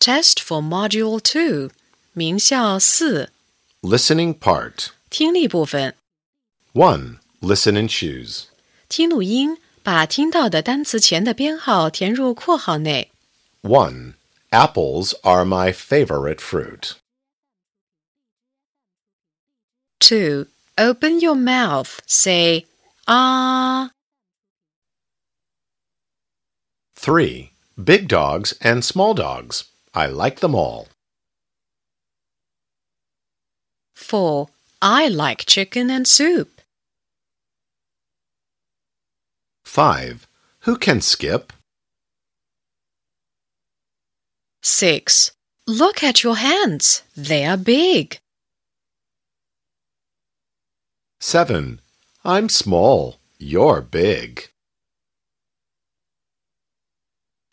[0.00, 1.70] Test for Module Two，
[2.12, 3.32] 名校四
[3.82, 4.90] Listening part.
[5.10, 5.94] 听力部分。
[6.74, 7.18] 1.
[7.40, 8.44] Listen and choose.
[8.88, 13.10] 听录音，把听到的单词前的编号填入括号内。
[13.62, 14.14] 1.
[14.50, 16.92] Apples are my favorite fruit.
[19.98, 20.46] Two.
[20.76, 21.98] Open your mouth.
[22.06, 22.66] Say
[23.06, 23.90] ah.
[26.94, 27.50] 3.
[27.76, 29.64] Big dogs and small dogs.
[29.93, 30.87] I like them all.
[33.93, 34.47] Four.
[34.81, 36.61] I like chicken and soup.
[39.65, 40.27] 5.
[40.61, 41.53] Who can skip?
[44.61, 45.31] Six.
[45.67, 47.03] Look at your hands.
[47.15, 48.19] They are big.
[51.19, 51.79] 7.
[52.23, 53.17] I'm small.
[53.37, 54.49] You're big.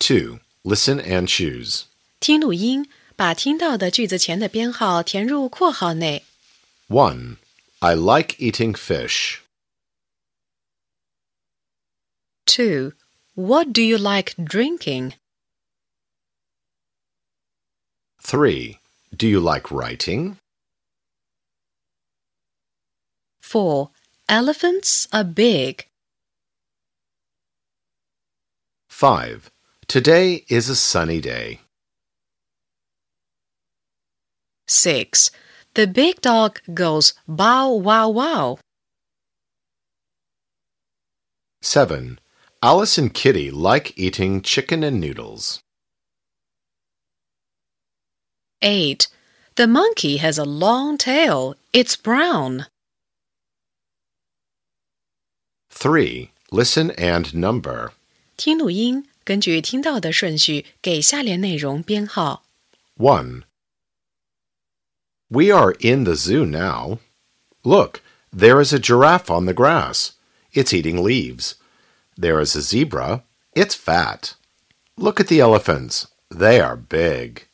[0.00, 0.41] 2.
[0.64, 1.88] Listen and choose.
[2.20, 6.23] 听录音，把听到的句子前的编号填入括号内。
[6.88, 7.38] 1.
[7.80, 9.39] I like eating fish.
[12.45, 12.94] Two.
[13.36, 15.14] What do you like drinking?
[18.22, 18.78] 3.
[19.16, 20.38] Do you like writing?
[23.42, 23.92] Four.
[24.28, 25.88] Elephants are big.
[28.88, 29.52] 5.
[29.88, 31.59] Today is a sunny day.
[34.67, 35.31] Six.
[35.73, 38.58] The big dog goes bow wow wow.
[41.62, 42.20] 7.
[42.62, 45.62] Alice and Kitty like eating chicken and noodles.
[48.62, 49.08] Eight.
[49.56, 51.56] The monkey has a long tail.
[51.73, 52.67] It's brown.
[55.70, 56.31] 3.
[56.52, 57.92] Listen and number.
[58.38, 62.44] 听录音，根据听到的顺序给下列内容编号。
[62.98, 63.44] 1.
[65.31, 67.01] We are in the zoo now.
[67.63, 68.01] Look,
[68.33, 70.13] there is a giraffe on the grass.
[70.55, 71.57] It's eating leaves.
[72.17, 73.23] There is a zebra.
[73.55, 74.35] It's fat.
[74.97, 76.07] Look at the elephants.
[76.30, 77.47] They are big.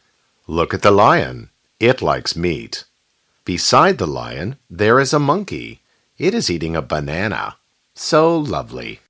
[0.46, 1.50] Look at the lion.
[1.80, 2.84] It likes meat.
[3.44, 5.80] Beside the lion, there is a monkey.
[6.16, 7.56] It is eating a banana.
[7.94, 9.00] So lovely.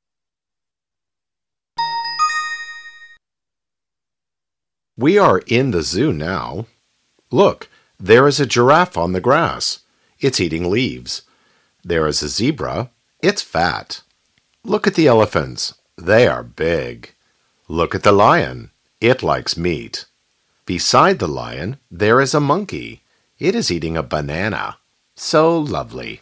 [4.96, 6.66] We are in the zoo now.
[7.30, 7.68] Look,
[8.04, 9.78] there is a giraffe on the grass.
[10.20, 11.22] It's eating leaves.
[11.82, 12.90] There is a zebra.
[13.22, 14.02] It's fat.
[14.62, 15.72] Look at the elephants.
[15.96, 17.14] They are big.
[17.66, 18.72] Look at the lion.
[19.00, 20.04] It likes meat.
[20.66, 23.02] Beside the lion, there is a monkey.
[23.38, 24.76] It is eating a banana.
[25.16, 26.20] So lovely.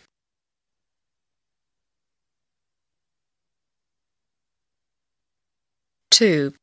[6.12, 6.54] Two.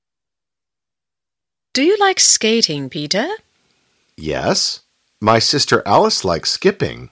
[1.73, 3.27] Do you like skating, Peter?
[4.15, 4.81] Yes,
[5.21, 7.09] my sister Alice likes skipping.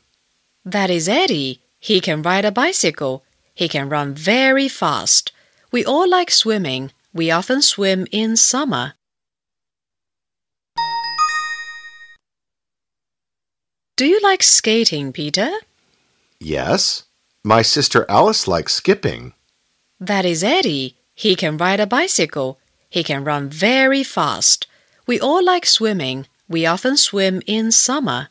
[0.64, 1.62] That is Eddie.
[1.80, 3.24] He can ride a bicycle.
[3.54, 5.32] He can run very fast.
[5.72, 6.92] We all like swimming.
[7.14, 8.94] We often swim in summer.
[13.98, 15.50] Do you like skating, Peter?
[16.40, 17.06] Yes,
[17.44, 19.34] my sister Alice likes skipping.
[20.00, 20.98] That is Eddie.
[21.16, 22.60] He can ride a bicycle.
[22.90, 24.68] He can run very fast.
[25.08, 26.28] We all like swimming.
[26.49, 28.29] We often swim in summer.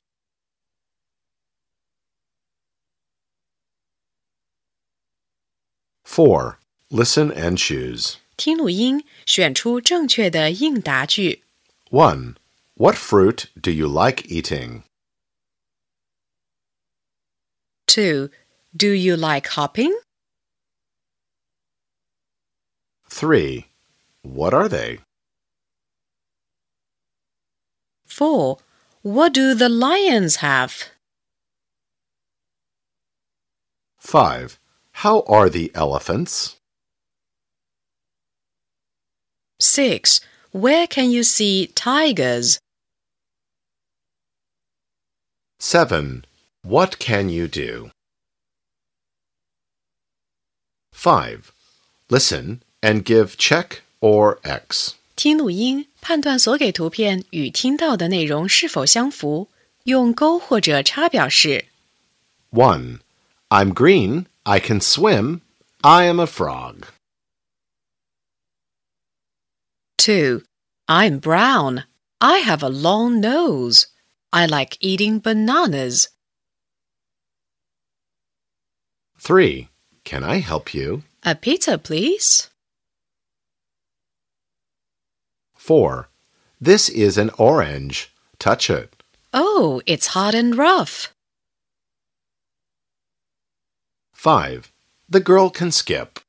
[6.04, 6.60] Four.
[6.90, 8.18] Listen and choose.
[8.36, 11.44] 听录音，选出正确的应答句。
[11.90, 12.36] 1.
[12.76, 14.84] What fruit do you like eating?
[17.88, 18.30] 2.
[18.76, 19.94] Do you like hopping?
[23.10, 23.66] 3.
[24.24, 25.00] What are they?
[28.17, 28.57] 4.
[29.03, 30.85] What do the lions have?
[33.99, 34.59] 5.
[35.05, 36.57] How are the elephants?
[39.61, 40.23] 6.
[40.53, 42.59] Where can you see tigers?
[45.59, 46.25] 7.
[46.63, 47.91] What can you do?
[50.93, 51.53] 5.
[52.09, 54.95] Listen and give check or X.
[55.16, 59.50] 听录音，判断所给图片与听到的内容是否相符，
[59.84, 61.66] 用勾或者叉表示。
[62.52, 63.00] 1.
[63.50, 64.26] I'm green.
[64.44, 65.42] I can swim.
[65.82, 66.86] I am a frog.
[69.98, 70.44] 2.
[70.88, 71.84] I'm brown.
[72.18, 73.86] I have a long nose.
[74.32, 76.08] I like eating bananas.
[79.20, 79.68] 3.
[80.04, 81.04] Can I help you?
[81.24, 82.48] A pizza, please.
[85.66, 86.10] 4.
[86.60, 88.10] This is an orange.
[88.40, 88.90] Touch it.
[89.34, 91.14] Oh, it's hot and rough.
[94.14, 94.72] 5.
[95.10, 96.20] The girl can skip.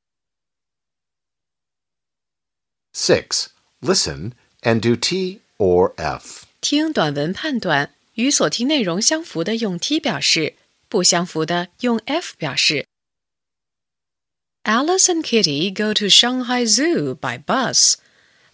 [2.93, 3.51] 6.
[3.81, 6.47] Listen and do T or F.
[6.61, 10.55] 听短文判断，与所听内容相符的用 T 表示，
[10.89, 12.87] 不相符的用 F 表示。
[14.65, 17.97] Alice and Kitty go to Shanghai Zoo by bus.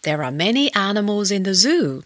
[0.04, 2.04] There are many animals in the zoo.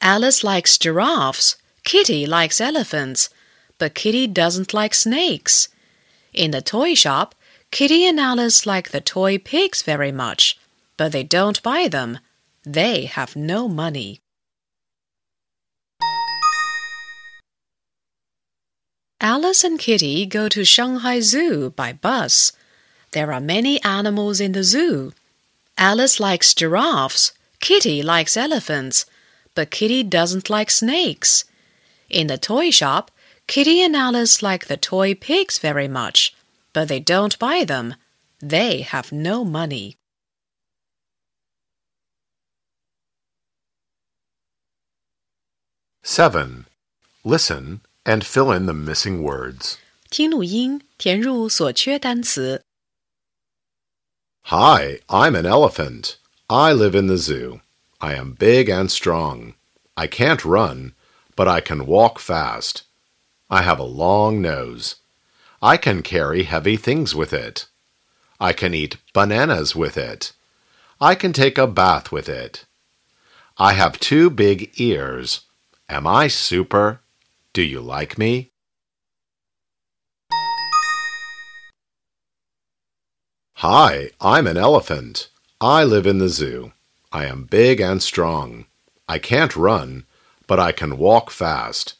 [0.00, 1.56] Alice likes giraffes.
[1.84, 3.28] Kitty likes elephants.
[3.78, 5.68] But Kitty doesn't like snakes.
[6.32, 7.34] In the toy shop,
[7.70, 10.58] Kitty and Alice like the toy pigs very much,
[10.96, 12.18] but they don't buy them.
[12.64, 14.20] They have no money.
[19.20, 22.52] Alice and Kitty go to Shanghai Zoo by bus.
[23.12, 25.12] There are many animals in the zoo.
[25.77, 27.31] Alice likes giraffes.
[27.59, 29.05] Kitty likes elephants.
[29.53, 31.43] But Kitty doesn't like snakes.
[32.09, 33.11] In the toy shop,
[33.47, 36.33] Kitty and Alice like the toy pigs very much,
[36.71, 37.95] but they don't buy them.
[38.39, 39.97] They have no money.
[46.01, 46.65] Seven.
[47.23, 49.77] Listen and fill in the missing words.
[50.09, 52.63] 听录音，填入所缺单词。
[54.50, 56.18] Hi, I'm an elephant.
[56.48, 57.62] I live in the zoo.
[58.00, 59.54] I am big and strong.
[59.96, 60.94] I can't run,
[61.34, 62.84] but I can walk fast.
[63.50, 65.02] I have a long nose.
[65.60, 67.66] I can carry heavy things with it.
[68.38, 70.32] I can eat bananas with it.
[71.00, 72.66] I can take a bath with it.
[73.58, 75.40] I have two big ears.
[75.88, 77.00] Am I super?
[77.52, 78.52] Do you like me?
[83.60, 85.30] Hi, I'm an elephant.
[85.62, 86.72] I live in the zoo.
[87.10, 88.66] I am big and strong.
[89.08, 90.04] I can't run,
[90.46, 91.94] but I can walk fast.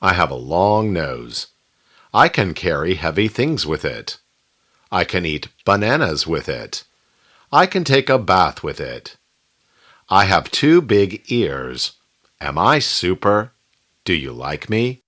[0.00, 1.48] I have a long nose.
[2.14, 4.16] I can carry heavy things with it.
[4.90, 6.84] I can eat bananas with it.
[7.52, 9.18] I can take a bath with it.
[10.08, 11.92] I have two big ears.
[12.40, 13.52] Am I super?
[14.06, 15.02] Do you like me?